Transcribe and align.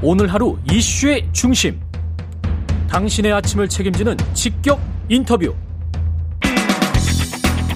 오늘 0.00 0.32
하루 0.32 0.56
이슈의 0.70 1.28
중심. 1.32 1.80
당신의 2.88 3.32
아침을 3.32 3.68
책임지는 3.68 4.16
직격 4.32 4.80
인터뷰. 5.08 5.52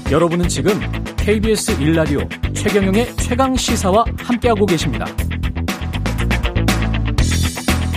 여러분은 0.08 0.46
지금 0.48 0.78
KBS 1.16 1.80
일라디오 1.80 2.20
최경영의 2.54 3.16
최강 3.16 3.56
시사와 3.56 4.04
함께하고 4.18 4.66
계십니다. 4.66 5.04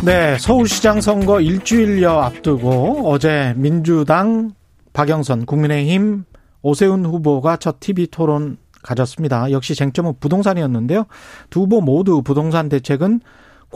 네, 0.04 0.38
서울시장 0.40 1.02
선거 1.02 1.40
일주일여 1.40 2.10
앞두고 2.12 3.08
어제 3.08 3.54
민주당 3.58 4.54
박영선 4.94 5.46
국민의힘 5.46 6.26
오세훈 6.64 7.06
후보가 7.06 7.58
첫 7.58 7.80
TV 7.80 8.08
토론 8.08 8.58
가졌습니다. 8.82 9.52
역시 9.52 9.76
쟁점은 9.76 10.14
부동산이었는데요. 10.20 11.06
두 11.52 11.62
후보 11.62 11.82
모두 11.82 12.24
부동산 12.24 12.70
대책은 12.70 13.22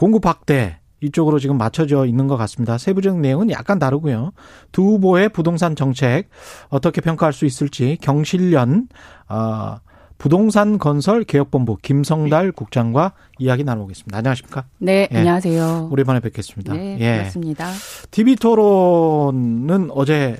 공급 0.00 0.24
확대 0.24 0.78
이쪽으로 1.02 1.38
지금 1.38 1.58
맞춰져 1.58 2.06
있는 2.06 2.26
것 2.26 2.38
같습니다. 2.38 2.78
세부적인 2.78 3.20
내용은 3.20 3.50
약간 3.50 3.78
다르고요. 3.78 4.32
두 4.72 4.82
후보의 4.82 5.28
부동산 5.28 5.76
정책 5.76 6.30
어떻게 6.70 7.02
평가할 7.02 7.34
수 7.34 7.44
있을지 7.44 7.98
경실련 8.00 8.88
어, 9.28 9.76
부동산 10.16 10.78
건설 10.78 11.24
개혁본부 11.24 11.76
김성달 11.82 12.52
국장과 12.52 13.12
이야기 13.38 13.62
나눠보겠습니다. 13.62 14.16
안녕하십니까? 14.16 14.64
네, 14.78 15.06
예. 15.12 15.18
안녕하세요. 15.18 15.90
오랜만에 15.92 16.20
뵙겠습니다. 16.20 16.72
네, 16.72 16.96
예. 16.98 17.16
반갑습니다. 17.16 17.70
TV 18.10 18.36
토론은 18.36 19.90
어제 19.90 20.38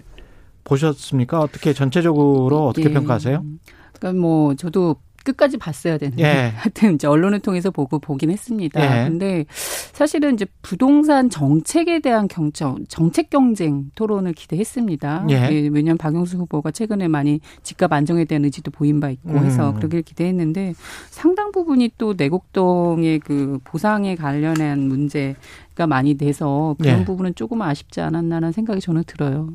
보셨습니까? 0.64 1.38
어떻게 1.38 1.74
전체적으로 1.74 2.66
어떻게 2.66 2.88
네. 2.88 2.94
평가하세요? 2.94 3.44
그러니까 3.92 4.20
뭐 4.20 4.54
저도 4.54 4.96
끝까지 5.30 5.56
봤어야 5.56 5.98
되는데 5.98 6.22
예. 6.22 6.52
하여튼 6.56 6.94
이제 6.94 7.06
언론을 7.06 7.40
통해서 7.40 7.70
보고 7.70 7.98
보긴 7.98 8.30
했습니다. 8.30 9.04
예. 9.04 9.08
근데 9.08 9.44
사실은 9.50 10.34
이제 10.34 10.46
부동산 10.62 11.30
정책에 11.30 12.00
대한 12.00 12.28
경청 12.28 12.78
정책 12.88 13.30
경쟁 13.30 13.90
토론을 13.94 14.32
기대했습니다. 14.32 15.26
예. 15.30 15.34
예. 15.34 15.68
왜냐하면 15.68 15.98
박영수 15.98 16.38
후보가 16.38 16.70
최근에 16.70 17.08
많이 17.08 17.40
집값 17.62 17.92
안정에 17.92 18.24
대한 18.24 18.44
의지도 18.44 18.70
보인 18.70 19.00
바 19.00 19.10
있고 19.10 19.38
해서 19.38 19.70
음. 19.70 19.74
그러길 19.76 20.02
기대했는데 20.02 20.74
상당 21.10 21.52
부분이 21.52 21.92
또 21.98 22.14
내곡동의 22.16 23.20
그 23.20 23.58
보상에 23.64 24.14
관련한 24.16 24.80
문제 24.80 25.36
가 25.80 25.86
많이 25.86 26.14
돼서 26.14 26.76
그런 26.78 26.98
네. 26.98 27.04
부분은 27.06 27.36
조금 27.36 27.62
아쉽지 27.62 28.02
않았나라는 28.02 28.52
생각이 28.52 28.80
저는 28.80 29.04
들어요. 29.06 29.48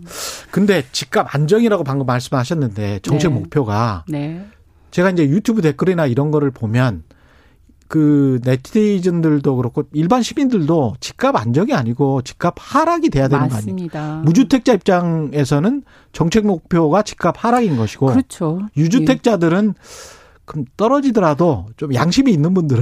근데 0.50 0.84
집값 0.92 1.36
안정이라고 1.36 1.84
방금 1.84 2.08
말씀하셨는데 2.08 3.00
정책 3.03 3.31
네. 3.31 3.40
목표가 3.40 4.06
네. 4.08 4.44
제가 4.96 5.10
이제 5.10 5.28
유튜브 5.28 5.62
댓글이나 5.62 6.06
이런 6.06 6.32
거를 6.32 6.52
보면 6.52 7.04
그 7.90 8.40
네티즌들도 8.46 9.58
그렇고 9.58 9.84
일반 9.92 10.22
시민들도 10.22 10.96
집값 11.02 11.36
안정이 11.36 11.74
아니고 11.74 12.22
집값 12.22 12.56
하락이 12.58 13.10
돼야 13.10 13.28
되는 13.28 13.50
맞습니다. 13.50 14.00
거 14.00 14.06
아니에요? 14.06 14.24
무주택자 14.24 14.72
입장에서는 14.72 15.84
정책 16.14 16.46
목표가 16.46 17.02
집값 17.02 17.36
하락인 17.44 17.76
것이고 17.76 18.06
그렇죠. 18.06 18.62
유주택자들은 18.78 19.74
그럼 20.46 20.66
떨어지더라도 20.78 21.66
좀 21.76 21.94
양심이 21.94 22.32
있는 22.32 22.54
분들은 22.54 22.82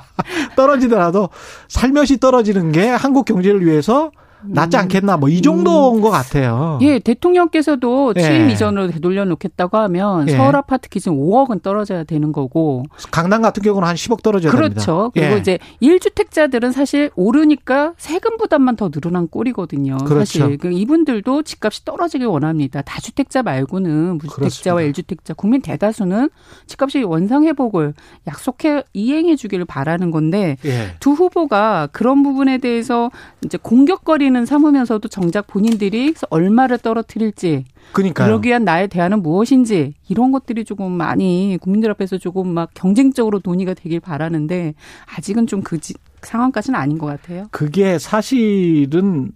떨어지더라도 0.56 1.28
살며시 1.68 2.16
떨어지는 2.16 2.72
게 2.72 2.88
한국 2.88 3.26
경제를 3.26 3.62
위해서 3.66 4.10
낫지 4.46 4.76
않겠나 4.76 5.16
뭐 5.16 5.32
이 5.32 5.40
정도인 5.40 5.96
음. 5.96 6.02
것 6.02 6.10
같아요. 6.10 6.78
예, 6.82 6.98
대통령께서도 6.98 8.12
취임 8.14 8.48
예. 8.48 8.52
이전으로 8.52 8.88
되돌려 8.90 9.24
놓겠다고 9.24 9.78
하면 9.78 10.28
예. 10.28 10.36
서울 10.36 10.56
아파트 10.56 10.88
기준 10.90 11.16
5억은 11.16 11.62
떨어져야 11.62 12.04
되는 12.04 12.32
거고 12.32 12.82
강남 13.10 13.40
같은 13.40 13.62
경우는 13.62 13.88
한 13.88 13.94
10억 13.96 14.22
떨어져야 14.22 14.52
그렇죠. 14.52 14.68
됩니다. 14.68 14.84
그렇죠. 14.84 15.10
그리고 15.14 15.34
예. 15.34 15.38
이제 15.38 15.58
1주택자들은 15.80 16.72
사실 16.72 17.10
오르니까 17.16 17.94
세금 17.96 18.36
부담만 18.36 18.76
더 18.76 18.90
늘어난 18.90 19.26
꼴이거든요. 19.28 19.96
그렇죠. 19.98 20.24
사실 20.24 20.58
그 20.58 20.70
이분들도 20.70 21.42
집값이 21.42 21.84
떨어지길 21.84 22.26
원합니다. 22.26 22.82
다주택자 22.82 23.42
말고는 23.42 24.18
무주택자와 24.18 24.82
그렇습니다. 24.82 25.02
1주택자 25.02 25.36
국민 25.36 25.62
대다수는 25.62 26.28
집값이 26.66 27.02
원상 27.04 27.44
회복을 27.44 27.94
약속해 28.26 28.82
이행해 28.92 29.36
주기를 29.36 29.64
바라는 29.64 30.10
건데 30.10 30.56
예. 30.66 30.94
두 31.00 31.12
후보가 31.12 31.88
그런 31.92 32.22
부분에 32.22 32.58
대해서 32.58 33.10
이제 33.44 33.58
공격거리는 33.60 34.31
떨어뜨리는 34.32 34.46
삼으면서도 34.46 35.08
정작 35.08 35.46
본인들이 35.46 36.14
얼마를 36.30 36.78
떨어뜨릴지 36.78 37.64
그러니까 37.92 38.24
그러기 38.24 38.48
위한 38.48 38.64
나의 38.64 38.88
대안은 38.88 39.22
무엇인지 39.22 39.94
이런 40.08 40.32
것들이 40.32 40.64
조금 40.64 40.90
많이 40.90 41.58
국민들 41.60 41.90
앞에서 41.90 42.18
조금 42.18 42.48
막 42.48 42.70
경쟁적으로 42.74 43.40
논의가 43.44 43.74
되길 43.74 44.00
바라는데 44.00 44.74
아직은 45.16 45.46
좀 45.46 45.62
그 45.62 45.78
상황까지는 46.22 46.78
아닌 46.78 46.98
것 46.98 47.06
같아요. 47.06 47.46
그게 47.50 47.98
사실은 47.98 49.32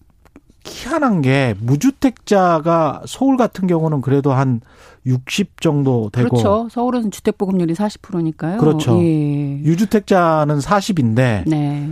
희한한 0.64 1.22
게 1.22 1.54
무주택자가 1.60 3.02
서울 3.06 3.36
같은 3.36 3.66
경우는 3.66 4.00
그래도 4.00 4.32
한 4.32 4.60
60 5.04 5.60
정도 5.60 6.10
되고 6.12 6.28
그렇죠. 6.30 6.68
서울은 6.70 7.10
주택 7.12 7.38
보급률이 7.38 7.74
40%니까요. 7.74 8.58
그렇죠. 8.58 9.00
예. 9.02 9.60
유주택자는 9.62 10.58
40인데 10.58 11.44
네. 11.46 11.88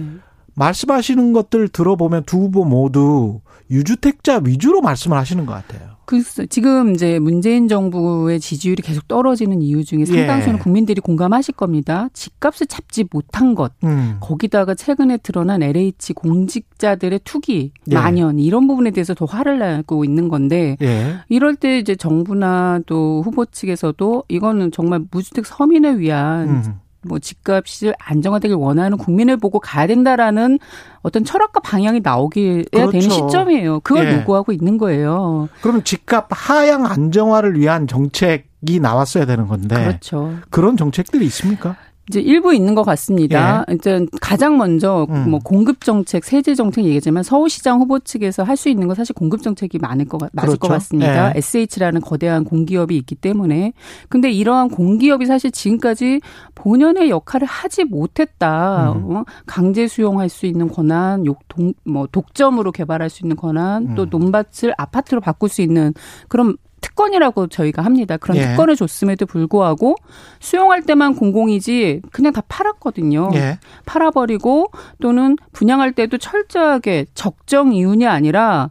말씀하시는 0.54 1.32
것들 1.32 1.68
들어보면 1.68 2.24
두 2.24 2.38
후보 2.38 2.64
모두 2.64 3.40
유주택자 3.70 4.42
위주로 4.44 4.80
말씀을 4.80 5.16
하시는 5.16 5.46
것 5.46 5.52
같아요. 5.52 5.94
그 6.06 6.22
지금 6.48 6.94
이제 6.94 7.18
문재인 7.18 7.66
정부의 7.66 8.38
지지율이 8.38 8.82
계속 8.82 9.08
떨어지는 9.08 9.62
이유 9.62 9.84
중에 9.84 10.04
상당수는 10.04 10.58
예. 10.58 10.62
국민들이 10.62 11.00
공감하실 11.00 11.54
겁니다. 11.54 12.08
집값을 12.12 12.66
잡지 12.66 13.04
못한 13.10 13.54
것, 13.54 13.72
음. 13.84 14.18
거기다가 14.20 14.74
최근에 14.74 15.18
드러난 15.18 15.62
LH 15.62 16.12
공직자들의 16.14 17.20
투기, 17.24 17.72
예. 17.90 17.94
만연 17.94 18.38
이런 18.38 18.66
부분에 18.66 18.90
대해서 18.90 19.14
더 19.14 19.24
화를 19.24 19.58
내고 19.58 20.04
있는 20.04 20.28
건데 20.28 20.76
예. 20.82 21.16
이럴 21.28 21.56
때 21.56 21.78
이제 21.78 21.94
정부나 21.96 22.80
또 22.86 23.22
후보 23.24 23.46
측에서도 23.46 24.24
이거는 24.28 24.72
정말 24.72 25.04
무주택 25.10 25.46
서민을 25.46 26.00
위한 26.00 26.48
음. 26.48 26.74
뭐 27.06 27.18
집값이 27.18 27.92
안정화되길 27.98 28.56
원하는 28.56 28.98
국민을 28.98 29.36
보고 29.36 29.60
가야 29.60 29.86
된다라는 29.86 30.58
어떤 31.02 31.24
철학과 31.24 31.60
방향이 31.60 32.00
나오게 32.02 32.64
그렇죠. 32.70 32.90
되는 32.90 33.08
시점이에요. 33.10 33.80
그걸 33.80 34.06
예. 34.06 34.16
요구하고 34.18 34.52
있는 34.52 34.78
거예요. 34.78 35.48
그러면 35.60 35.84
집값 35.84 36.26
하향 36.30 36.86
안정화를 36.86 37.58
위한 37.58 37.86
정책이 37.86 38.80
나왔어야 38.80 39.26
되는 39.26 39.46
건데. 39.46 39.74
그렇죠. 39.76 40.34
그런 40.50 40.76
정책들이 40.76 41.24
있습니까? 41.26 41.76
이제 42.08 42.20
일부 42.20 42.54
있는 42.54 42.74
것 42.74 42.82
같습니다. 42.84 43.64
예. 43.68 43.72
일단 43.72 44.06
가장 44.20 44.58
먼저 44.58 45.06
음. 45.08 45.30
뭐 45.30 45.40
공급 45.42 45.82
정책, 45.84 46.24
세제 46.24 46.54
정책 46.54 46.84
얘기지만 46.84 47.22
서울시장 47.22 47.80
후보 47.80 47.98
측에서 47.98 48.42
할 48.42 48.54
수 48.56 48.68
있는 48.68 48.86
건 48.86 48.94
사실 48.94 49.14
공급 49.14 49.42
정책이 49.42 49.78
많을 49.78 50.04
것 50.06 50.18
맞을 50.32 50.46
그렇죠. 50.46 50.58
것 50.58 50.68
같습니다. 50.68 51.30
예. 51.34 51.38
SH라는 51.38 52.00
거대한 52.00 52.44
공기업이 52.44 52.96
있기 52.98 53.14
때문에 53.16 53.72
근데 54.08 54.30
이러한 54.30 54.68
공기업이 54.68 55.26
사실 55.26 55.50
지금까지 55.50 56.20
본연의 56.54 57.10
역할을 57.10 57.46
하지 57.46 57.84
못했다. 57.84 58.92
음. 58.92 59.16
어? 59.16 59.24
강제 59.46 59.88
수용할 59.88 60.28
수 60.28 60.46
있는 60.46 60.68
권한, 60.68 61.26
욕 61.26 61.40
동 61.48 61.72
뭐 61.84 62.06
독점으로 62.10 62.72
개발할 62.72 63.10
수 63.10 63.24
있는 63.24 63.36
권한, 63.36 63.88
음. 63.90 63.94
또 63.94 64.04
논밭을 64.06 64.74
아파트로 64.76 65.20
바꿀 65.20 65.48
수 65.48 65.62
있는 65.62 65.92
그런 66.28 66.56
특권이라고 66.84 67.46
저희가 67.46 67.82
합니다. 67.82 68.16
그런 68.18 68.36
예. 68.36 68.42
특권을 68.48 68.76
줬음에도 68.76 69.24
불구하고 69.24 69.96
수용할 70.40 70.82
때만 70.82 71.14
공공이지 71.16 72.02
그냥 72.12 72.32
다 72.32 72.42
팔았거든요. 72.46 73.30
예. 73.34 73.58
팔아버리고 73.86 74.70
또는 75.00 75.36
분양할 75.52 75.92
때도 75.92 76.18
철저하게 76.18 77.06
적정 77.14 77.72
이윤이 77.72 78.06
아니라 78.06 78.70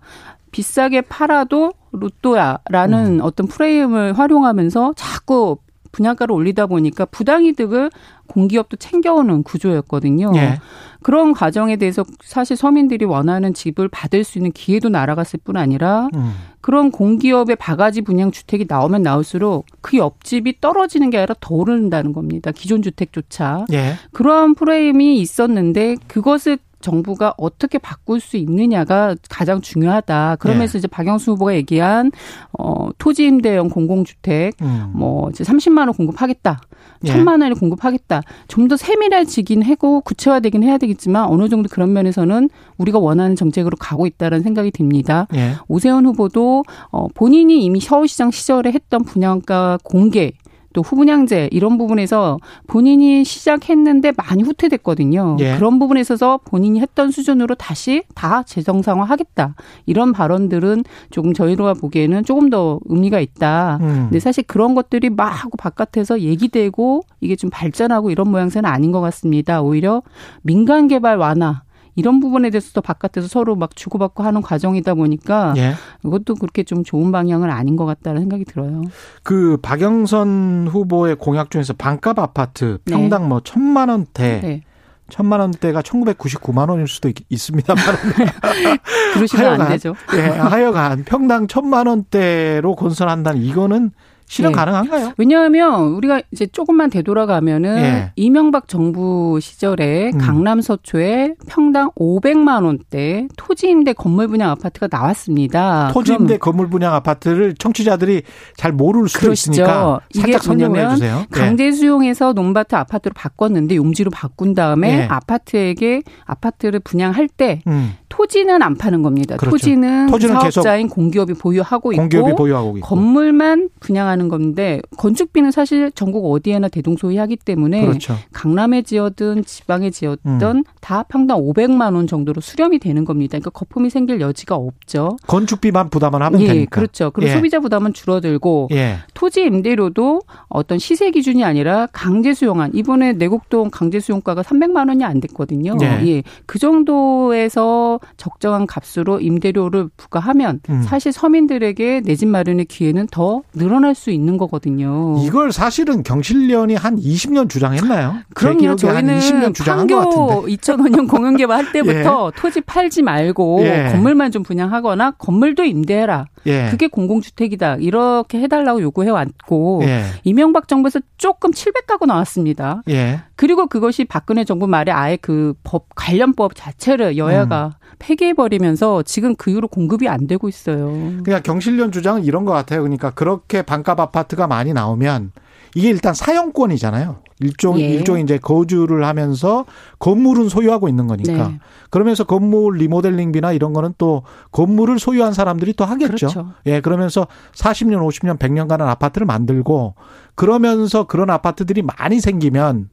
비싸게 0.51 1.01
팔아도 1.01 1.73
로또야라는 1.91 3.19
음. 3.19 3.19
어떤 3.23 3.47
프레임을 3.47 4.13
활용하면서 4.17 4.93
자꾸 4.95 5.57
분양가를 5.91 6.33
올리다 6.33 6.67
보니까 6.67 7.05
부당이득을 7.05 7.91
공기업도 8.27 8.77
챙겨오는 8.77 9.43
구조였거든요. 9.43 10.31
예. 10.35 10.59
그런 11.01 11.33
과정에 11.33 11.75
대해서 11.75 12.03
사실 12.23 12.55
서민들이 12.57 13.05
원하는 13.05 13.53
집을 13.53 13.89
받을 13.89 14.23
수 14.23 14.37
있는 14.37 14.51
기회도 14.51 14.89
날아갔을 14.89 15.39
뿐 15.43 15.57
아니라 15.57 16.09
음. 16.15 16.33
그런 16.63 16.91
공기업의 16.91 17.57
바가지 17.57 18.03
분양 18.03 18.31
주택이 18.31 18.67
나오면 18.69 19.03
나올수록 19.03 19.65
그 19.81 19.97
옆집이 19.97 20.61
떨어지는 20.61 21.09
게 21.09 21.17
아니라 21.17 21.35
더 21.41 21.55
오른다는 21.55 22.13
겁니다. 22.13 22.51
기존 22.51 22.81
주택조차. 22.81 23.65
예. 23.73 23.95
그러한 24.13 24.55
프레임이 24.55 25.19
있었는데 25.19 25.97
그것을 26.07 26.57
정부가 26.83 27.33
어떻게 27.37 27.77
바꿀 27.79 28.19
수 28.19 28.37
있느냐가 28.37 29.15
가장 29.29 29.61
중요하다. 29.61 30.35
그러면서 30.39 30.73
네. 30.73 30.77
이제 30.79 30.87
박영수 30.87 31.31
후보가 31.31 31.55
얘기한 31.55 32.11
어 32.59 32.89
토지 32.97 33.25
임대형 33.25 33.69
공공주택 33.69 34.53
음. 34.61 34.91
뭐 34.93 35.29
이제 35.29 35.43
30만 35.43 35.79
원 35.79 35.93
공급하겠다. 35.93 36.61
예. 37.05 37.07
천만 37.07 37.41
원을 37.41 37.55
공급하겠다. 37.55 38.21
좀 38.47 38.63
더 38.67 38.77
세밀해지긴 38.77 39.61
하고 39.63 39.99
구체화되긴 40.01 40.63
해야 40.63 40.77
되겠지만 40.77 41.25
어느 41.27 41.49
정도 41.49 41.67
그런 41.69 41.91
면에서는 41.91 42.49
우리가 42.77 42.97
원하는 42.97 43.35
정책으로 43.35 43.75
가고 43.77 44.07
있다는 44.07 44.41
생각이 44.41 44.71
듭니다. 44.71 45.27
예. 45.35 45.55
오세훈 45.67 46.05
후보도 46.05 46.63
어 46.91 47.07
본인이 47.13 47.63
이미 47.65 47.81
서울시장 47.81 48.31
시절에 48.31 48.71
했던 48.71 49.03
분양가 49.03 49.79
공개 49.83 50.31
또 50.73 50.81
후분양제 50.81 51.49
이런 51.51 51.77
부분에서 51.77 52.39
본인이 52.67 53.23
시작했는데 53.23 54.13
많이 54.17 54.43
후퇴됐거든요. 54.43 55.37
예. 55.39 55.55
그런 55.55 55.79
부분에 55.79 56.01
있어서 56.01 56.39
본인이 56.43 56.79
했던 56.81 57.11
수준으로 57.11 57.55
다시 57.55 58.03
다 58.15 58.43
재정상화 58.43 59.05
하겠다 59.05 59.55
이런 59.85 60.11
발언들은 60.11 60.83
조금 61.11 61.33
저희가 61.33 61.75
보기에는 61.75 62.25
조금 62.25 62.49
더 62.49 62.79
의미가 62.85 63.19
있다. 63.19 63.77
음. 63.81 64.07
근데 64.09 64.19
사실 64.19 64.43
그런 64.45 64.75
것들이 64.75 65.09
막 65.09 65.27
하고 65.27 65.57
바깥에서 65.57 66.21
얘기되고 66.21 67.03
이게 67.21 67.35
좀 67.35 67.49
발전하고 67.49 68.11
이런 68.11 68.29
모양새는 68.29 68.69
아닌 68.69 68.91
것 68.91 69.01
같습니다. 69.01 69.61
오히려 69.61 70.01
민간 70.41 70.87
개발 70.87 71.17
완화 71.17 71.61
이런 71.95 72.19
부분에 72.19 72.49
대해서도 72.49 72.81
바깥에서 72.81 73.27
서로 73.27 73.55
막 73.55 73.75
주고받고 73.75 74.23
하는 74.23 74.41
과정이다 74.41 74.95
보니까 74.95 75.53
예. 75.57 75.73
이것도 76.05 76.35
그렇게 76.35 76.63
좀 76.63 76.83
좋은 76.83 77.11
방향은 77.11 77.49
아닌 77.49 77.75
것 77.75 77.85
같다는 77.85 78.21
생각이 78.21 78.45
들어요. 78.45 78.81
그 79.21 79.57
박영선 79.61 80.69
후보의 80.71 81.15
공약 81.15 81.51
중에서 81.51 81.73
반값 81.73 82.19
아파트 82.19 82.79
네. 82.85 82.93
평당 82.93 83.23
네. 83.23 83.27
뭐 83.27 83.41
천만 83.43 83.89
원대 83.89 84.39
네. 84.41 84.61
천만 85.09 85.41
원대가 85.41 85.81
1999만 85.81 86.69
원일 86.69 86.87
수도 86.87 87.09
있, 87.09 87.37
습니다만 87.37 87.83
그러시면 89.13 89.61
안 89.61 89.69
되죠. 89.69 89.95
예, 90.15 90.21
하여간 90.21 91.03
평당 91.03 91.47
천만 91.47 91.87
원대로 91.87 92.75
건설한다는 92.75 93.41
이거는 93.41 93.91
실현 94.33 94.51
네. 94.51 94.55
가능한가요? 94.55 95.13
왜냐하면 95.17 95.89
우리가 95.93 96.23
이제 96.31 96.47
조금만 96.47 96.89
되돌아가면은 96.89 97.77
예. 97.77 98.11
이명박 98.15 98.67
정부 98.67 99.37
시절에 99.39 100.09
음. 100.11 100.17
강남 100.17 100.59
서초에 100.59 101.35
평당 101.47 101.91
500만 101.91 102.65
원대 102.65 103.27
토지 103.37 103.67
임대 103.67 103.93
건물 103.93 104.27
분양 104.27 104.49
아파트가 104.49 104.87
나왔습니다. 104.89 105.91
토지 105.93 106.13
임대 106.13 106.39
건물 106.39 106.67
분양 106.67 106.95
아파트를 106.95 107.53
청취자들이 107.53 108.23
잘 108.57 108.71
모를 108.71 109.07
수도 109.07 109.27
그러시죠. 109.27 109.51
있으니까 109.51 109.99
살짝 110.15 110.41
설명해 110.41 110.89
주세요. 110.95 111.19
예. 111.19 111.27
강제 111.29 111.71
수용해서 111.71 112.33
논밭을 112.33 112.75
아파트로 112.75 113.13
바꿨는데 113.13 113.75
용지로 113.75 114.09
바꾼 114.09 114.55
다음에 114.55 115.01
예. 115.01 115.03
아파트에게 115.03 116.01
아파트를 116.25 116.79
분양할 116.79 117.27
때 117.27 117.61
음. 117.67 117.93
토지는 118.13 118.61
안 118.61 118.75
파는 118.77 119.01
겁니다. 119.01 119.37
그렇죠. 119.37 119.57
토지는, 119.57 120.07
토지는 120.07 120.39
사업자인 120.39 120.87
공기업이 120.87 121.33
보유하고 121.33 121.89
공기업이 121.89 122.29
있고 122.29 122.35
보유하고 122.35 122.77
있고. 122.77 122.87
건물만 122.87 123.69
분양하는 123.79 124.29
건데 124.29 124.81
건축비는 124.97 125.49
사실 125.49 125.91
전국 125.91 126.31
어디에나 126.31 126.67
대동소이하기 126.67 127.37
때문에 127.37 127.81
그렇죠. 127.81 128.15
강남에 128.31 128.83
지어든 128.83 129.45
지방에 129.45 129.89
지었던 129.89 130.57
음. 130.57 130.63
다 130.79 131.03
평당 131.03 131.39
500만 131.39 131.95
원 131.95 132.05
정도로 132.05 132.39
수렴이 132.39 132.77
되는 132.77 133.03
겁니다. 133.03 133.31
그러니까 133.31 133.49
거품이 133.49 133.89
생길 133.89 134.21
여지가 134.21 134.55
없죠. 134.55 135.17
건축비만 135.25 135.89
부담을 135.89 136.21
하면 136.21 136.39
예, 136.41 136.47
되니까. 136.47 136.69
그렇죠. 136.79 137.09
그리고 137.09 137.31
예. 137.31 137.35
소비자 137.35 137.59
부담은 137.59 137.93
줄어들고 137.93 138.69
예. 138.73 138.97
토지 139.15 139.41
임대료도 139.41 140.21
어떤 140.49 140.77
시세 140.77 141.09
기준이 141.09 141.43
아니라 141.43 141.87
강제 141.91 142.35
수용한 142.35 142.71
이번에 142.75 143.13
내곡동 143.13 143.71
강제 143.71 143.99
수용가가 143.99 144.43
300만 144.43 144.89
원이 144.89 145.03
안 145.03 145.19
됐거든요. 145.19 145.77
예. 145.81 146.07
예. 146.07 146.23
그 146.45 146.59
정도에서 146.59 147.99
적정한 148.17 148.65
값으로 148.67 149.19
임대료를 149.19 149.89
부과하면 149.97 150.61
음. 150.69 150.81
사실 150.83 151.11
서민들에게 151.11 152.01
내 152.05 152.15
집 152.15 152.27
마련의 152.27 152.65
기회는 152.65 153.07
더 153.11 153.41
늘어날 153.53 153.95
수 153.95 154.09
있는 154.11 154.37
거거든요. 154.37 155.17
이걸 155.23 155.51
사실은 155.51 156.03
경실련이 156.03 156.75
한 156.75 156.95
20년 156.97 157.49
주장했나요? 157.49 158.15
그럼요. 158.33 158.75
저희는 158.75 159.19
20년 159.19 159.53
주장한 159.53 159.87
것 159.87 159.97
같은데. 159.97 160.55
2005년 160.55 161.09
공영개발 161.09 161.57
할 161.65 161.71
때부터 161.71 162.31
예. 162.35 162.39
토지 162.39 162.61
팔지 162.61 163.01
말고 163.01 163.59
예. 163.63 163.89
건물만 163.91 164.31
좀 164.31 164.43
분양하거나 164.43 165.11
건물도 165.17 165.63
임대해라. 165.63 166.25
예. 166.45 166.67
그게 166.69 166.87
공공주택이다. 166.87 167.77
이렇게 167.77 168.39
해달라고 168.39 168.81
요구해 168.81 169.09
왔고 169.09 169.81
예. 169.85 170.03
이명박 170.23 170.67
정부에서 170.67 170.99
조금 171.17 171.51
700가구 171.51 172.05
나왔습니다. 172.05 172.83
예. 172.89 173.21
그리고 173.35 173.67
그것이 173.67 174.05
박근혜 174.05 174.43
정부 174.43 174.67
말에 174.67 174.91
아예 174.91 175.15
그 175.17 175.53
법 175.63 175.87
관련법 175.95 176.55
자체를 176.55 177.17
여야가 177.17 177.65
음. 177.65 177.95
폐기해 177.99 178.33
버리면서 178.33 179.03
지금 179.03 179.35
그 179.35 179.51
이후로 179.51 179.67
공급이 179.69 180.07
안 180.07 180.27
되고 180.27 180.49
있어요. 180.49 180.87
그냥 181.23 181.41
경실련 181.43 181.91
주장은 181.91 182.25
이런 182.25 182.45
것 182.45 182.51
같아요. 182.51 182.81
그러니까 182.81 183.11
그렇게 183.11 183.61
반값 183.61 183.99
아파트가 183.99 184.47
많이 184.47 184.73
나오면 184.73 185.31
이게 185.75 185.89
일단 185.89 186.13
사용권이잖아요. 186.13 187.21
일종 187.43 187.79
예. 187.79 187.87
일종 187.89 188.19
이제 188.19 188.37
거주를 188.37 189.05
하면서 189.05 189.65
건물은 189.99 190.49
소유하고 190.49 190.87
있는 190.87 191.07
거니까. 191.07 191.49
네. 191.49 191.59
그러면서 191.89 192.23
건물 192.23 192.77
리모델링비나 192.77 193.51
이런 193.51 193.73
거는 193.73 193.93
또 193.97 194.23
건물을 194.51 194.99
소유한 194.99 195.33
사람들이 195.33 195.73
또 195.73 195.85
하겠죠. 195.85 196.07
그렇죠. 196.07 196.53
예, 196.65 196.81
그러면서 196.81 197.27
40년, 197.53 197.99
50년, 198.07 198.39
100년간은 198.39 198.81
아파트를 198.81 199.25
만들고 199.27 199.95
그러면서 200.35 201.05
그런 201.05 201.29
아파트들이 201.29 201.83
많이 201.83 202.19
생기면 202.19 202.89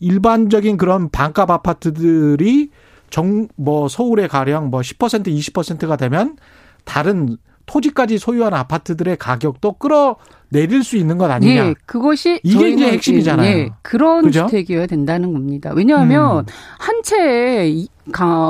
일반적인 0.00 0.76
그런 0.76 1.08
반값 1.08 1.50
아파트들이 1.50 2.70
정, 3.10 3.48
뭐 3.56 3.88
서울에 3.88 4.26
가령 4.26 4.70
뭐 4.70 4.80
10% 4.80 5.26
20%가 5.26 5.96
되면 5.96 6.36
다른 6.84 7.38
토지까지 7.66 8.18
소유한 8.18 8.54
아파트들의 8.54 9.16
가격도 9.16 9.74
끌어 9.74 10.16
내릴 10.54 10.84
수 10.84 10.96
있는 10.96 11.18
것 11.18 11.28
아니냐. 11.28 11.52
예, 11.52 11.74
그것이 11.84 12.38
이게 12.44 12.70
이제 12.70 12.92
핵심이잖아요. 12.92 13.48
예, 13.48 13.70
그런 13.82 14.22
그죠? 14.22 14.46
주택이어야 14.46 14.86
된다는 14.86 15.32
겁니다. 15.32 15.72
왜냐하면 15.74 16.38
음. 16.38 16.44
한 16.78 17.02
채에 17.02 17.86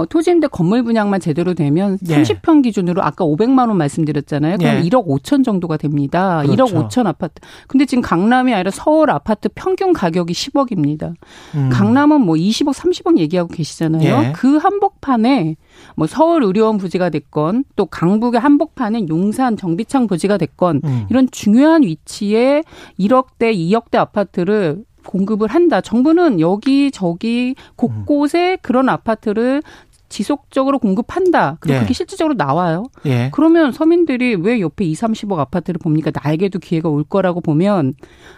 토지임대 0.09 0.49
건물 0.49 0.83
분양만 0.83 1.21
제대로 1.21 1.55
되면 1.55 1.99
예. 2.09 2.23
30평 2.23 2.63
기준으로 2.63 3.03
아까 3.03 3.25
500만 3.25 3.69
원 3.69 3.77
말씀드렸잖아요. 3.79 4.59
그럼 4.59 4.77
예. 4.77 4.83
1억 4.83 5.07
5천 5.07 5.45
정도가 5.45 5.77
됩니다. 5.77 6.43
그렇죠. 6.45 6.65
1억 6.75 6.89
5천 6.89 7.07
아파트. 7.07 7.41
근데 7.69 7.87
지금 7.87 8.03
강남이 8.03 8.53
아니라 8.53 8.71
서울 8.71 9.11
아파트 9.11 9.49
평균 9.55 9.93
가격이 9.93 10.33
10억입니다. 10.33 11.15
음. 11.55 11.71
강남은 11.73 12.21
뭐 12.21 12.35
20억, 12.35 12.75
30억 12.75 13.19
얘기하고 13.19 13.49
계시잖아요. 13.49 14.03
예. 14.03 14.33
그 14.35 14.57
한복판에 14.57 15.57
뭐 15.97 16.07
서울 16.07 16.43
의료원 16.43 16.79
부지가 16.79 17.11
됐건 17.11 17.65
또 17.77 17.87
강북의 17.87 18.41
한복판은 18.41 19.09
용산 19.09 19.57
정비창 19.57 20.07
부지가 20.07 20.37
됐건 20.37 20.81
음. 20.85 21.07
이런 21.11 21.29
중요한 21.31 21.85
위치에 21.95 22.63
1억대, 22.99 23.55
2억대 23.55 23.97
아파트를 23.97 24.85
공급을 25.07 25.49
한다. 25.49 25.81
정부는 25.81 26.41
여기 26.41 26.91
저기 26.91 27.55
곳곳에 27.77 28.53
음. 28.53 28.57
그런 28.63 28.89
아파트를 28.89 29.63
지속적으로 30.15 30.79
공급한다. 30.79 31.57
그리고 31.59 31.79
예. 31.79 31.81
그게 31.81 31.93
실질적으로 31.93 32.35
나와요. 32.35 32.85
예. 33.05 33.31
그러면 33.33 33.73
서민들이 33.73 34.37
왜 34.37 34.61
옆에 34.61 34.85
2, 34.85 34.93
30억 34.93 35.39
아파트를 35.39 35.79
봅니까? 35.79 36.13
나에게도 36.23 36.61
기회가 36.61 36.89
올 36.89 37.03
거라고 37.03 37.41
보면 37.41 37.95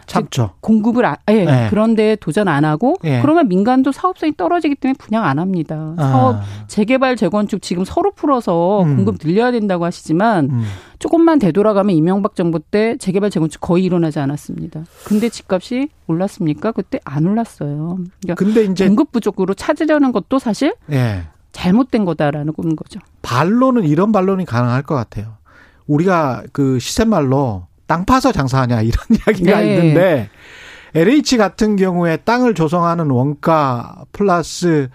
참죠. 0.06 0.52
공급을 0.60 1.04
아, 1.04 1.18
예. 1.28 1.34
예. 1.34 1.66
그런데 1.68 2.16
도전 2.16 2.48
안 2.48 2.64
하고 2.64 2.96
예. 3.04 3.20
그러면 3.20 3.48
민간도 3.48 3.92
사업성이 3.92 4.34
떨어지기 4.34 4.76
때문에 4.76 4.96
분양 4.98 5.24
안 5.24 5.38
합니다. 5.38 5.94
아. 5.98 6.08
사업 6.08 6.36
재개발 6.68 7.16
재건축 7.16 7.60
지금 7.60 7.84
서로 7.84 8.12
풀어서 8.12 8.82
음. 8.82 8.96
공급 8.96 9.18
늘려야 9.18 9.50
된다고 9.50 9.84
하시지만 9.84 10.46
음. 10.46 10.64
조금만 10.98 11.38
되돌아가면 11.38 11.94
이명박 11.94 12.34
정부 12.34 12.58
때 12.58 12.96
재개발 12.98 13.30
재건축 13.30 13.60
거의 13.60 13.84
일어나지 13.84 14.18
않았습니다. 14.18 14.84
근데 15.04 15.28
집값이 15.28 15.88
올랐습니까? 16.06 16.72
그때 16.72 17.00
안 17.04 17.26
올랐어요. 17.26 17.98
그러니까 18.22 18.34
근데 18.34 18.64
이제 18.64 18.86
공급 18.86 19.12
부족으로 19.12 19.54
찾으려는 19.54 20.12
것도 20.12 20.38
사실 20.38 20.74
예. 20.90 21.24
잘못된 21.52 22.04
거다라는 22.04 22.52
거죠. 22.54 23.00
반론은 23.22 23.84
이런 23.84 24.12
반론이 24.12 24.44
가능할 24.44 24.82
것 24.82 24.94
같아요. 24.94 25.36
우리가 25.86 26.42
그 26.52 26.78
시세말로 26.78 27.66
땅 27.86 28.04
파서 28.04 28.32
장사하냐 28.32 28.82
이런 28.82 28.96
이야기가 29.10 29.60
네. 29.60 29.74
있는데 29.76 30.30
LH 30.94 31.36
같은 31.36 31.76
경우에 31.76 32.16
땅을 32.18 32.54
조성하는 32.54 33.10
원가 33.10 34.04
플러스 34.12 34.88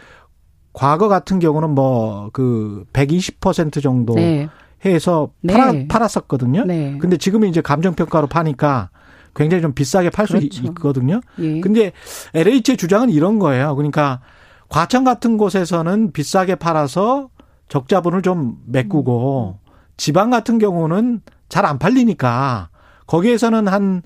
과거 0.74 1.08
같은 1.08 1.40
경우는 1.40 1.72
뭐 1.72 2.30
그 2.34 2.86
120% 2.94 3.82
정도 3.82 4.14
네. 4.16 4.50
해서 4.86 5.32
팔아, 5.48 5.72
네. 5.72 5.88
팔았었거든요. 5.88 6.66
네. 6.66 6.98
근데 7.00 7.18
지금은 7.18 7.50
이제 7.50 7.62
감정평가로 7.62 8.28
파니까 8.28 8.90
굉장히 9.36 9.62
좀 9.62 9.74
비싸게 9.74 10.10
팔수 10.10 10.34
그렇죠. 10.34 10.64
있거든요. 10.66 11.22
예. 11.40 11.62
근데 11.62 11.92
LH의 12.34 12.78
주장은 12.78 13.10
이런 13.10 13.40
거예요. 13.40 13.76
그러니까 13.76 14.22
과천 14.70 15.04
같은 15.04 15.38
곳에서는 15.38 16.12
비싸게 16.12 16.56
팔아서 16.56 17.30
적자분을 17.70 18.22
좀 18.22 18.58
메꾸고 18.66 19.60
지방 19.98 20.30
같은 20.30 20.58
경우는 20.58 21.22
잘 21.48 21.66
안 21.66 21.80
팔리니까 21.80 22.70
거기에서는 23.08 23.68
한 23.68 24.02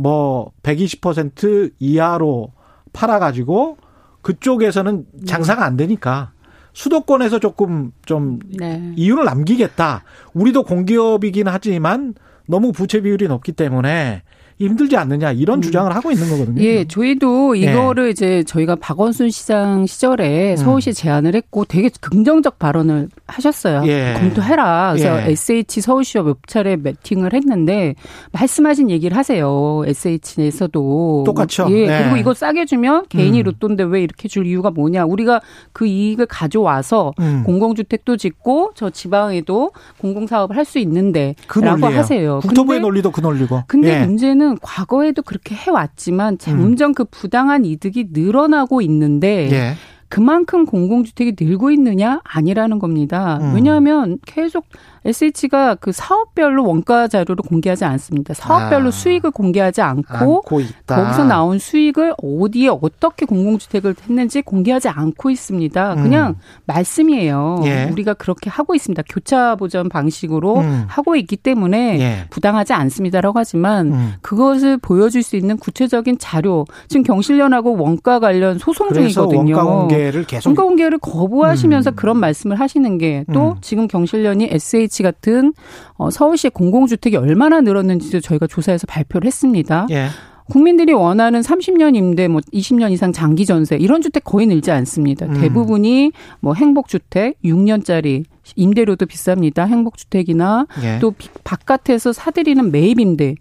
뭐 0.00 0.52
120% 0.62 1.72
이하로 1.78 2.52
팔아가지고 2.92 3.76
그쪽에서는 4.22 5.04
장사가 5.26 5.64
안 5.64 5.76
되니까 5.76 6.32
수도권에서 6.72 7.38
조금 7.38 7.92
좀 8.04 8.38
네. 8.58 8.92
이윤을 8.96 9.24
남기겠다. 9.24 10.04
우리도 10.34 10.62
공기업이긴 10.64 11.48
하지만 11.48 12.14
너무 12.46 12.72
부채 12.72 13.00
비율이 13.00 13.28
높기 13.28 13.52
때문에 13.52 14.22
힘들지 14.66 14.96
않느냐 14.96 15.32
이런 15.32 15.58
음. 15.58 15.62
주장을 15.62 15.94
하고 15.94 16.10
있는 16.10 16.28
거거든요. 16.28 16.62
예, 16.62 16.84
저희도 16.84 17.56
예. 17.58 17.62
이거를 17.72 18.06
예. 18.06 18.10
이제 18.10 18.42
저희가 18.44 18.76
박원순 18.76 19.30
시장 19.30 19.86
시절에 19.86 20.52
음. 20.52 20.56
서울시 20.56 20.92
제안을 20.94 21.34
했고 21.34 21.64
되게 21.64 21.90
긍정적 22.00 22.58
발언을 22.58 23.08
하셨어요. 23.26 23.82
예. 23.86 24.14
검토해라. 24.18 24.94
그래서 24.96 25.22
예. 25.26 25.32
SH 25.32 25.80
서울시와 25.80 26.24
몇 26.24 26.38
차례 26.46 26.76
매팅을 26.76 27.32
했는데 27.32 27.94
말씀하신 28.32 28.90
얘기를 28.90 29.16
하세요. 29.16 29.82
SH에서도 29.86 31.24
똑같죠. 31.26 31.66
예, 31.70 31.86
네. 31.86 32.02
그리고 32.02 32.16
이거 32.16 32.34
싸게 32.34 32.64
주면 32.66 33.04
개인이 33.08 33.38
음. 33.38 33.44
로또인데 33.44 33.84
왜 33.84 34.02
이렇게 34.02 34.28
줄 34.28 34.46
이유가 34.46 34.70
뭐냐? 34.70 35.04
우리가 35.04 35.40
그 35.72 35.86
이익을 35.86 36.26
가져와서 36.26 37.12
음. 37.20 37.42
공공주택도 37.44 38.16
짓고 38.16 38.72
저 38.74 38.90
지방에도 38.90 39.72
공공사업을 39.98 40.56
할 40.56 40.70
수 40.70 40.78
있는데라고 40.78 41.34
그 41.48 41.86
하세요. 41.86 42.38
국토부의 42.40 42.78
논리도 42.80 43.10
그 43.10 43.20
논리고. 43.20 43.64
근데 43.66 43.94
예. 44.02 44.06
문제는 44.06 44.49
과거에도 44.60 45.22
그렇게 45.22 45.54
해왔지만 45.54 46.38
점점 46.38 46.90
음. 46.90 46.94
그 46.94 47.04
부당한 47.04 47.64
이득이 47.64 48.08
늘어나고 48.10 48.80
있는데 48.82 49.50
예. 49.52 49.74
그만큼 50.10 50.66
공공주택이 50.66 51.36
늘고 51.40 51.70
있느냐 51.70 52.20
아니라는 52.24 52.80
겁니다. 52.80 53.38
음. 53.40 53.54
왜냐하면 53.54 54.18
계속 54.26 54.66
SH가 55.04 55.76
그 55.76 55.92
사업별로 55.92 56.66
원가 56.66 57.08
자료를 57.08 57.36
공개하지 57.36 57.84
않습니다. 57.84 58.34
사업별로 58.34 58.88
아, 58.88 58.90
수익을 58.90 59.30
공개하지 59.30 59.80
않고 59.80 60.42
거기서 60.42 61.24
나온 61.24 61.58
수익을 61.58 62.14
어디에 62.22 62.68
어떻게 62.68 63.24
공공주택을 63.24 63.94
했는지 64.02 64.42
공개하지 64.42 64.88
않고 64.88 65.30
있습니다. 65.30 65.94
음. 65.94 66.02
그냥 66.02 66.34
말씀이에요. 66.66 67.60
예. 67.64 67.88
우리가 67.90 68.14
그렇게 68.14 68.50
하고 68.50 68.74
있습니다. 68.74 69.02
교차 69.08 69.54
보전 69.54 69.88
방식으로 69.88 70.58
음. 70.58 70.84
하고 70.88 71.16
있기 71.16 71.36
때문에 71.36 72.00
예. 72.00 72.26
부당하지 72.28 72.72
않습니다라고 72.72 73.38
하지만 73.38 73.92
음. 73.92 74.12
그것을 74.20 74.76
보여줄 74.76 75.22
수 75.22 75.36
있는 75.36 75.56
구체적인 75.56 76.18
자료 76.18 76.66
지금 76.88 77.04
경실련하고 77.04 77.76
원가 77.78 78.18
관련 78.18 78.58
소송 78.58 78.92
중이거든요. 78.92 79.56
원가 79.56 79.64
공개 79.64 79.99
를 80.10 80.24
계속 80.24 80.48
원가 80.50 80.62
공개를 80.62 80.98
거부하시면서 80.98 81.90
음. 81.90 81.96
그런 81.96 82.16
말씀을 82.18 82.58
하시는 82.58 82.98
게또 82.98 83.50
음. 83.50 83.54
지금 83.60 83.86
경실련이 83.86 84.48
SH 84.50 85.02
같은 85.02 85.52
어, 85.96 86.10
서울시의 86.10 86.52
공공주택이 86.52 87.16
얼마나 87.16 87.60
늘었는지도 87.60 88.20
저희가 88.20 88.46
조사해서 88.46 88.86
발표를 88.86 89.26
했습니다. 89.26 89.86
예. 89.90 90.06
국민들이 90.50 90.92
원하는 90.92 91.40
30년 91.40 91.94
임대, 91.94 92.28
뭐 92.28 92.40
20년 92.52 92.90
이상 92.90 93.12
장기 93.12 93.46
전세 93.46 93.76
이런 93.76 94.02
주택 94.02 94.24
거의 94.24 94.46
늘지 94.46 94.70
않습니다. 94.70 95.26
음. 95.26 95.40
대부분이 95.40 96.12
뭐 96.40 96.54
행복주택 96.54 97.40
6년짜리 97.42 98.24
임대료도 98.56 99.06
비쌉니다. 99.06 99.66
행복주택이나 99.68 100.66
예. 100.82 100.98
또 101.00 101.14
바깥에서 101.44 102.12
사들이는 102.12 102.72
매입 102.72 102.98
임대. 102.98 103.34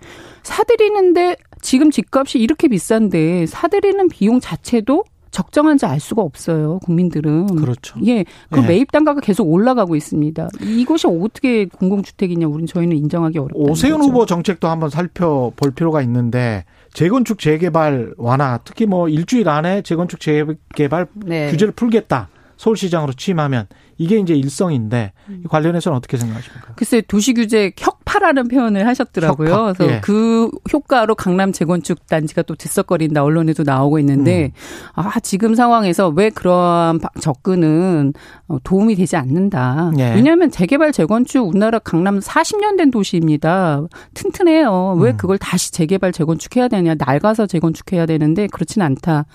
사들이는데 0.44 1.36
지금 1.62 1.92
집값이 1.92 2.40
이렇게 2.40 2.68
비싼데 2.68 3.48
사들이는 3.48 4.10
비용 4.10 4.40
자체도 4.40 5.04
적정한지 5.32 5.86
알 5.86 6.00
수가 6.00 6.22
없어요. 6.22 6.80
국민들은. 6.80 7.56
그렇죠. 7.56 8.00
예. 8.06 8.26
그 8.50 8.62
예. 8.64 8.68
매입 8.68 8.92
단가가 8.92 9.22
계속 9.22 9.50
올라가고 9.52 9.96
있습니다. 9.96 10.50
이것이 10.62 11.08
어떻게 11.08 11.66
공공주택이냐 11.66 12.48
우리는 12.48 12.68
저희는 12.68 12.98
인정하기 12.98 13.38
어렵다. 13.38 13.56
오세훈 13.58 13.98
거죠. 14.00 14.10
후보 14.10 14.26
정책도 14.26 14.68
한번 14.68 14.90
살펴볼 14.90 15.72
필요가 15.72 16.02
있는데 16.02 16.66
재건축 16.94 17.40
재개발 17.40 18.14
완화 18.18 18.60
특히 18.64 18.86
뭐 18.86 19.08
일주일 19.10 19.50
안에 19.50 19.82
재건축 19.84 20.20
재개발 20.20 21.08
네. 21.14 21.52
규제를 21.52 21.74
풀겠다. 21.74 22.30
서울시장으로 22.58 23.14
취임하면 23.14 23.68
이게 23.98 24.18
이제 24.18 24.34
일성인데 24.36 25.14
음. 25.30 25.44
관련해서는 25.50 25.98
어떻게 25.98 26.18
생각하십니까? 26.18 26.74
글쎄 26.76 27.02
도시 27.08 27.34
규제 27.34 27.72
혁 27.78 27.99
파라는 28.10 28.48
표현을 28.48 28.88
하셨더라고요. 28.88 29.50
혁파. 29.50 29.74
그래서 29.74 29.94
예. 29.94 30.00
그 30.02 30.50
효과로 30.74 31.14
강남 31.14 31.52
재건축 31.52 32.08
단지가 32.08 32.42
또 32.42 32.56
들썩거린다 32.56 33.24
언론에도 33.24 33.62
나오고 33.62 34.00
있는데 34.00 34.46
음. 34.46 34.52
아 34.96 35.20
지금 35.20 35.54
상황에서 35.54 36.10
왜 36.10 36.32
그러한 36.32 37.00
접근은 37.22 38.14
어, 38.48 38.58
도움이 38.64 38.96
되지 38.96 39.16
않는다. 39.16 39.92
예. 40.00 40.16
왜냐하면 40.16 40.50
재개발 40.50 40.92
재건축 40.92 41.50
우리나라 41.50 41.78
강남 41.78 42.20
40년 42.20 42.78
된 42.78 42.90
도시입니다. 42.90 43.84
튼튼해요. 44.16 44.98
왜 45.00 45.12
음. 45.12 45.18
그걸 45.18 45.38
다시 45.38 45.72
재개발 45.72 46.12
재건축해야 46.12 46.68
되냐? 46.68 46.96
낡아서 46.98 47.46
재건축해야 47.46 48.08
되는데 48.08 48.48
그렇지는 48.48 48.88
않다. 48.88 49.26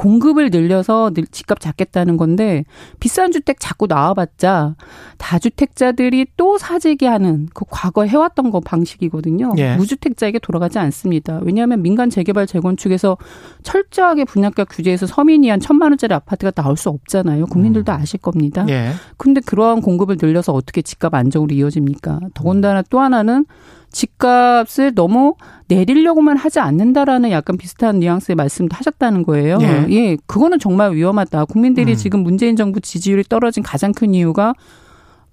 공급을 0.00 0.48
늘려서 0.50 1.10
집값 1.30 1.60
잡겠다는 1.60 2.16
건데 2.16 2.64
비싼 3.00 3.32
주택 3.32 3.58
자꾸 3.60 3.86
나와봤자 3.86 4.74
다주택자들이 5.18 6.26
또 6.38 6.56
사재기 6.56 7.04
하는 7.04 7.48
그 7.52 7.66
과거 7.68 8.04
해 8.04 8.16
왔던 8.20 8.50
거 8.50 8.60
방식이거든요. 8.60 9.54
예. 9.58 9.76
무주택자에게 9.76 10.38
돌아가지 10.38 10.78
않습니다. 10.78 11.40
왜냐하면 11.42 11.82
민간 11.82 12.10
재개발 12.10 12.46
재건축에서 12.46 13.16
철저하게 13.62 14.24
분양가 14.24 14.64
규제에서 14.64 15.06
서민이 15.06 15.48
한 15.48 15.60
천만 15.60 15.90
원짜리 15.90 16.14
아파트가 16.14 16.50
나올 16.50 16.76
수 16.76 16.88
없잖아요. 16.88 17.46
국민들도 17.46 17.92
음. 17.92 17.96
아실 18.00 18.20
겁니다. 18.20 18.64
예. 18.68 18.92
근데 19.16 19.40
그러한 19.40 19.80
공급을 19.80 20.16
늘려서 20.20 20.52
어떻게 20.52 20.82
집값 20.82 21.14
안정으로 21.14 21.54
이어집니까? 21.54 22.20
더군다나 22.34 22.82
또 22.82 23.00
하나는 23.00 23.44
집값을 23.92 24.94
너무 24.94 25.34
내리려고만 25.68 26.36
하지 26.36 26.60
않는다라는 26.60 27.30
약간 27.30 27.56
비슷한 27.56 27.98
뉘앙스의 27.98 28.36
말씀도 28.36 28.74
하셨다는 28.76 29.24
거예요. 29.24 29.58
예. 29.62 29.86
예 29.90 30.16
그거는 30.26 30.58
정말 30.58 30.94
위험하다. 30.94 31.46
국민들이 31.46 31.92
음. 31.92 31.96
지금 31.96 32.20
문재인 32.22 32.56
정부 32.56 32.80
지지율이 32.80 33.24
떨어진 33.28 33.62
가장 33.62 33.92
큰 33.92 34.14
이유가 34.14 34.54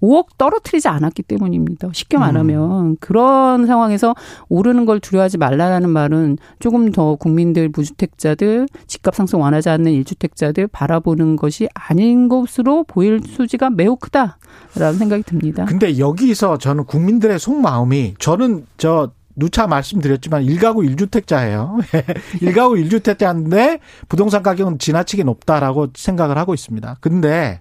5억 0.02 0.38
떨어뜨리지 0.38 0.88
않았기 0.88 1.22
때문입니다. 1.22 1.88
쉽게 1.92 2.18
음. 2.18 2.20
말하면 2.20 2.86
음. 2.86 2.96
그런 3.00 3.66
상황에서 3.66 4.14
오르는 4.48 4.86
걸 4.86 5.00
두려워하지 5.00 5.38
말라라는 5.38 5.90
말은 5.90 6.38
조금 6.58 6.92
더 6.92 7.16
국민들 7.16 7.68
무주택자들 7.68 8.68
집값 8.86 9.14
상승 9.14 9.40
원하지 9.40 9.68
않는 9.70 9.92
일주택자들 9.92 10.68
바라보는 10.68 11.36
것이 11.36 11.68
아닌 11.74 12.28
것으로 12.28 12.84
보일 12.84 13.20
소지가 13.24 13.70
매우 13.70 13.96
크다라는 13.96 14.98
생각이 14.98 15.22
듭니다. 15.24 15.64
근데 15.64 15.98
여기서 15.98 16.58
저는 16.58 16.84
국민들의 16.84 17.38
속마음이 17.38 18.14
저는 18.18 18.66
저 18.76 19.10
누차 19.38 19.68
말씀드렸지만 19.68 20.42
일가구 20.42 20.84
일주택자예요. 20.84 21.78
일가구 22.42 22.76
일주택자인데 22.76 23.78
부동산 24.08 24.42
가격은 24.42 24.78
지나치게 24.78 25.22
높다라고 25.22 25.88
생각을 25.94 26.36
하고 26.36 26.54
있습니다. 26.54 26.96
근데 27.00 27.60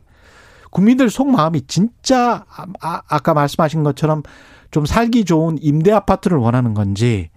국민들 0.71 1.09
속마음이 1.09 1.67
진짜 1.67 2.45
아, 2.81 3.01
아까 3.07 3.33
말씀하신 3.33 3.83
것처럼 3.83 4.23
좀 4.71 4.85
살기 4.85 5.25
좋은 5.25 5.57
임대 5.61 5.91
아파트를 5.91 6.37
원하는 6.37 6.73
건지 6.73 7.29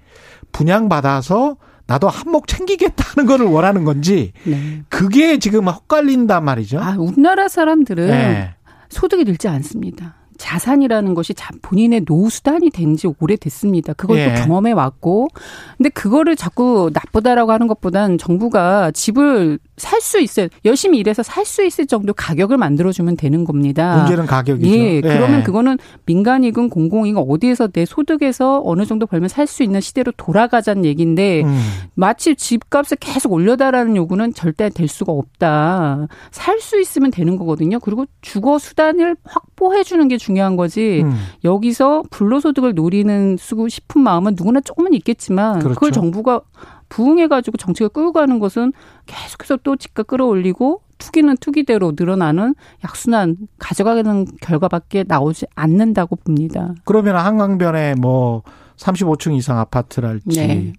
분양받아서 0.52 1.56
나도 1.86 2.08
한몫 2.08 2.46
챙기겠다는 2.46 3.26
거를 3.26 3.46
원하는 3.46 3.84
건지 3.84 4.32
네. 4.44 4.82
그게 4.88 5.38
지금 5.38 5.66
헛갈린단 5.66 6.44
말이죠. 6.44 6.80
아, 6.80 6.96
우리나라 6.98 7.48
사람들은 7.48 8.06
네. 8.06 8.54
소득이 8.88 9.24
늘지 9.24 9.48
않습니다. 9.48 10.19
자산이라는 10.40 11.14
것이 11.14 11.34
본인의 11.62 12.04
노후 12.06 12.30
수단이 12.30 12.70
된 12.70 12.90
지 12.96 13.06
오래됐습니다. 13.20 13.92
그걸 13.92 14.18
예. 14.18 14.34
또 14.34 14.42
경험해 14.42 14.72
왔고, 14.72 15.28
근데 15.76 15.90
그거를 15.90 16.34
자꾸 16.34 16.90
나쁘다라고 16.92 17.52
하는 17.52 17.68
것보단 17.68 18.18
정부가 18.18 18.90
집을 18.90 19.58
살 19.76 20.00
수 20.00 20.20
있어요. 20.20 20.48
열심히 20.64 20.98
일해서 20.98 21.22
살 21.22 21.44
수 21.44 21.64
있을 21.64 21.86
정도 21.86 22.12
가격을 22.12 22.56
만들어 22.58 22.90
주면 22.92 23.16
되는 23.16 23.44
겁니다. 23.44 23.96
문제는 23.98 24.26
가격이죠. 24.26 24.68
예, 24.76 24.96
예. 24.96 25.00
그러면 25.00 25.42
그거는 25.44 25.78
민간이건 26.06 26.68
공공이건 26.70 27.24
어디에서 27.28 27.68
내 27.68 27.84
소득에서 27.84 28.62
어느 28.64 28.84
정도 28.86 29.06
벌면 29.06 29.28
살 29.28 29.46
수 29.46 29.62
있는 29.62 29.80
시대로 29.80 30.12
돌아가자는 30.16 30.84
얘기인데 30.84 31.42
음. 31.42 31.60
마치 31.94 32.34
집값을 32.36 32.98
계속 33.00 33.32
올려달라는 33.32 33.96
요구는 33.96 34.32
절대 34.34 34.68
될 34.68 34.86
수가 34.88 35.12
없다. 35.12 36.06
살 36.30 36.60
수 36.60 36.80
있으면 36.80 37.10
되는 37.10 37.36
거거든요. 37.36 37.80
그리고 37.80 38.04
주거 38.20 38.58
수단을 38.58 39.16
확보해 39.24 39.82
주는 39.82 40.06
게 40.08 40.18
중요 40.18 40.29
한 40.38 40.56
거지. 40.56 41.02
음. 41.04 41.16
여기서 41.42 42.04
불로소득을 42.10 42.74
노리는 42.74 43.36
쓰고 43.36 43.68
싶은 43.68 44.00
마음은 44.02 44.34
누구나 44.36 44.60
조금은 44.60 44.94
있겠지만 44.94 45.58
그렇죠. 45.58 45.74
그걸 45.74 45.90
정부가 45.90 46.42
부응해가지고 46.88 47.56
정책을 47.56 47.88
끌고 47.88 48.12
가는 48.12 48.38
것은 48.38 48.72
계속해서 49.06 49.58
또 49.62 49.76
집값 49.76 50.06
끌어올리고 50.06 50.82
투기는 50.98 51.36
투기대로 51.38 51.94
늘어나는 51.98 52.54
약순환 52.84 53.36
가져가는 53.58 54.26
결과밖에 54.40 55.04
나오지 55.08 55.46
않는다고 55.54 56.16
봅니다. 56.16 56.74
그러면 56.84 57.16
한강변에 57.16 57.94
뭐 57.94 58.42
35층 58.76 59.36
이상 59.36 59.58
아파트랄지 59.58 60.46
네. 60.46 60.72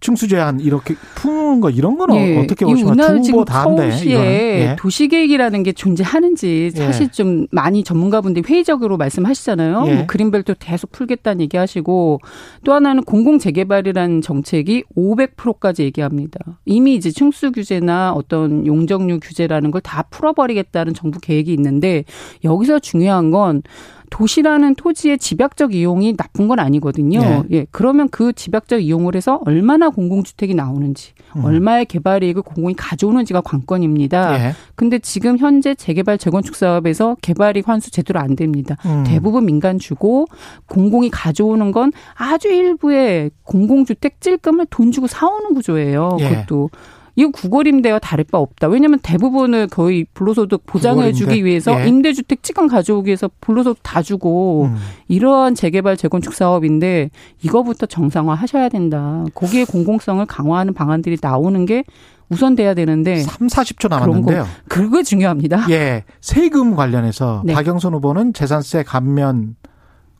층수 0.00 0.28
제 0.28 0.36
한 0.36 0.60
이렇게 0.60 0.94
푸는 1.14 1.60
거 1.60 1.70
이런 1.70 1.96
거는 1.96 2.14
예. 2.16 2.38
어떻게 2.38 2.66
보시면 2.66 3.22
지금 3.22 3.44
서울시에 3.48 4.14
예. 4.14 4.76
도시계획이라는 4.78 5.62
게 5.62 5.72
존재하는지 5.72 6.72
사실 6.72 7.04
예. 7.06 7.10
좀 7.10 7.46
많이 7.50 7.82
전문가분들이 7.82 8.44
회의적으로 8.46 8.98
말씀하시잖아요. 8.98 9.84
예. 9.86 9.94
뭐 9.94 10.06
그린벨트 10.06 10.56
계속 10.58 10.92
풀겠다는 10.92 11.40
얘기하시고 11.40 12.20
또 12.64 12.72
하나는 12.74 13.02
공공 13.04 13.38
재개발이라는 13.38 14.20
정책이 14.20 14.84
500%까지 14.96 15.84
얘기합니다. 15.84 16.38
이미 16.66 16.94
이제 16.94 17.10
층수 17.10 17.52
규제나 17.52 18.12
어떤 18.12 18.66
용적률 18.66 19.20
규제라는 19.20 19.70
걸 19.70 19.80
다 19.86 20.02
풀어버리겠다는 20.10 20.94
정부 20.94 21.20
계획이 21.20 21.52
있는데 21.52 22.04
여기서 22.44 22.80
중요한 22.80 23.30
건 23.30 23.62
도시라는 24.10 24.74
토지의 24.74 25.18
집약적 25.18 25.74
이용이 25.74 26.16
나쁜 26.16 26.48
건 26.48 26.58
아니거든요. 26.58 27.20
네. 27.20 27.42
예. 27.52 27.66
그러면 27.70 28.08
그 28.08 28.32
집약적 28.32 28.82
이용을 28.82 29.14
해서 29.14 29.40
얼마나 29.44 29.90
공공주택이 29.90 30.54
나오는지, 30.54 31.12
음. 31.36 31.44
얼마의 31.44 31.86
개발 31.86 32.22
이익을 32.22 32.42
공공이 32.42 32.74
가져오는지가 32.74 33.40
관건입니다. 33.42 34.48
예. 34.48 34.52
근데 34.74 34.98
지금 34.98 35.38
현재 35.38 35.74
재개발 35.74 36.18
재건축 36.18 36.56
사업에서 36.56 37.16
개발 37.22 37.56
이익 37.56 37.68
환수 37.68 37.90
제대로 37.90 38.20
안 38.20 38.36
됩니다. 38.36 38.76
음. 38.86 39.04
대부분 39.06 39.46
민간 39.46 39.78
주고 39.78 40.26
공공이 40.68 41.10
가져오는 41.10 41.72
건 41.72 41.92
아주 42.14 42.48
일부의 42.48 43.30
공공주택 43.42 44.20
찔끔을 44.20 44.66
돈 44.70 44.92
주고 44.92 45.06
사오는 45.06 45.54
구조예요. 45.54 46.16
예. 46.20 46.28
그것도 46.28 46.70
이거 47.16 47.30
구골임대와 47.30 47.98
다를 47.98 48.24
바 48.24 48.38
없다. 48.38 48.68
왜냐하면 48.68 48.98
대부분을 49.00 49.68
거의 49.68 50.06
불로소득 50.14 50.66
보장해 50.66 51.12
주기 51.12 51.44
위해서 51.44 51.80
예. 51.80 51.88
임대주택 51.88 52.42
찍은 52.42 52.68
가져오기 52.68 53.08
위해서 53.08 53.30
불로소득 53.40 53.82
다 53.82 54.02
주고 54.02 54.66
음. 54.66 54.76
이러한 55.08 55.54
재개발 55.54 55.96
재건축 55.96 56.34
사업인데 56.34 57.10
이거부터 57.42 57.86
정상화 57.86 58.34
하셔야 58.34 58.68
된다. 58.68 59.24
거기에 59.34 59.64
공공성을 59.64 60.24
강화하는 60.26 60.74
방안들이 60.74 61.16
나오는 61.20 61.64
게 61.64 61.84
우선돼야 62.28 62.74
되는데 62.74 63.16
3, 63.20 63.46
40초 63.46 63.88
남았는데요. 63.88 64.46
그거 64.68 65.02
중요합니다. 65.02 65.66
예. 65.70 66.04
세금 66.20 66.76
관련해서 66.76 67.42
네. 67.44 67.54
박영선 67.54 67.94
후보는 67.94 68.34
재산세 68.34 68.82
감면 68.82 69.56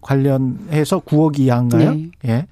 관련해서 0.06 1.00
9억 1.00 1.38
이하인가요? 1.38 1.90
네. 1.94 2.10
예. 2.26 2.46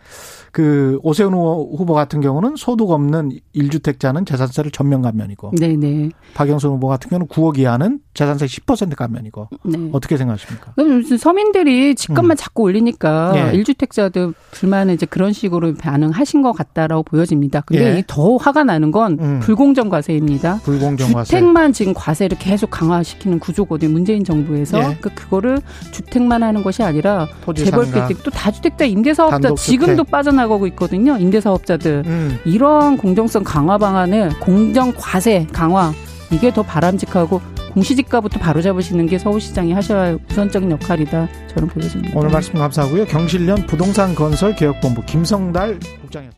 그 0.51 1.01
오세훈 1.03 1.35
후보 1.35 1.95
같은 1.95 2.21
경우는 2.21 2.55
소득 2.57 2.91
없는 2.91 3.33
1주택자는 3.57 4.25
재산세를 4.27 4.71
전면 4.71 5.03
감면이고. 5.03 5.53
네 5.59 5.75
네. 5.77 6.11
박영선 6.35 6.73
후보 6.73 6.87
같은 6.87 7.11
경우는 7.11 7.27
9억 7.27 7.59
이하는 7.59 7.99
재산세 8.15 8.47
10% 8.47 8.95
감면이고. 8.95 9.49
네. 9.65 9.89
어떻게 9.93 10.17
생각하십니까? 10.17 10.75
요즘 10.79 11.17
서민들이 11.17 11.95
집값만 11.97 12.33
음. 12.33 12.37
자꾸 12.37 12.63
올리니까 12.63 13.33
예. 13.35 13.53
1주택자들 13.59 14.35
불만은 14.53 14.95
이제 14.95 15.07
그런 15.07 15.33
식으로 15.33 15.75
반응하신 15.75 16.43
것 16.43 16.53
같다라고 16.53 17.03
보여집니다. 17.03 17.63
근데 17.63 17.97
예. 17.99 18.05
더 18.07 18.37
화가 18.37 18.63
나는 18.65 18.93
건 18.93 19.19
음. 19.21 19.41
불공정 19.41 19.89
과세입니다. 19.89 20.61
불공정 20.63 21.13
과세. 21.13 21.31
주택만 21.31 21.73
지금 21.73 21.95
과세를 21.95 22.39
계속 22.39 22.71
강화시키는 22.71 23.41
구조거든요. 23.41 23.91
문재인 23.91 24.23
정부에서. 24.23 24.79
예. 24.79 24.97
그 25.01 25.11
그거를 25.15 25.59
주택만 25.91 26.43
하는 26.45 26.63
것이 26.63 26.83
아니라 26.85 27.27
재벌 27.53 27.91
빌딩 27.91 28.17
또 28.25 28.31
다주택자 28.31 28.85
임대사업자 28.85 29.55
지금도 29.55 30.05
빠져나 30.05 30.43
나가고 30.43 30.67
있거든요. 30.69 31.17
임대사업자들. 31.19 32.03
음. 32.07 32.39
이런 32.45 32.97
공정성 32.97 33.45
강화 33.45 33.77
방안을 33.79 34.39
공정 34.41 34.93
과세 34.97 35.47
강화 35.53 35.93
이게 36.31 36.53
더 36.53 36.63
바람직하고 36.63 37.41
공시지가부터 37.75 38.39
바로 38.39 38.63
잡으시는 38.63 39.07
게 39.07 39.19
서울시장이 39.19 39.73
하셔야 39.73 40.01
할 40.01 40.19
우선적인 40.31 40.71
역할이다. 40.71 41.29
저는 41.55 41.69
보여집니다. 41.69 42.19
오늘 42.19 42.31
말씀 42.31 42.55
감사하고요. 42.55 43.05
경실련 43.07 43.67
부동산 43.67 44.15
건설 44.15 44.55
개혁본부 44.55 45.03
김성달 45.07 45.81
국장이었습니다. 46.03 46.33